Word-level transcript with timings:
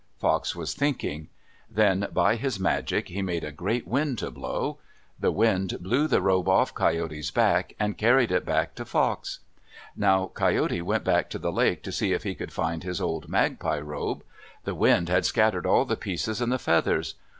Fox 0.17 0.55
was 0.55 0.73
thinking. 0.73 1.27
Then 1.69 2.07
by 2.11 2.35
his 2.35 2.59
magic 2.59 3.09
he 3.09 3.21
made 3.21 3.43
a 3.43 3.51
great 3.51 3.85
wind 3.87 4.17
to 4.17 4.31
blow. 4.31 4.79
The 5.19 5.31
wind 5.31 5.77
blew 5.79 6.07
the 6.07 6.23
robe 6.23 6.49
off 6.49 6.73
Coyote's 6.73 7.29
back 7.29 7.75
and 7.79 7.95
carried 7.99 8.31
it 8.31 8.43
back 8.43 8.73
to 8.77 8.83
Fox. 8.85 9.41
Now 9.95 10.31
Coyote 10.33 10.81
went 10.81 11.03
back 11.03 11.29
to 11.29 11.37
the 11.37 11.51
lake, 11.51 11.83
to 11.83 11.91
see 11.91 12.13
if 12.13 12.23
he 12.23 12.33
could 12.33 12.51
find 12.51 12.83
his 12.83 12.99
old 12.99 13.29
magpie 13.29 13.77
robe. 13.79 14.23
The 14.63 14.73
wind 14.73 15.07
had 15.07 15.23
scattered 15.23 15.67
all 15.67 15.85
the 15.85 15.95
pieces 15.95 16.41
and 16.41 16.51
the 16.51 16.57
feathers. 16.57 17.13